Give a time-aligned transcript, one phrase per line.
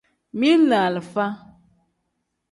[0.39, 1.25] Mili ni alifa.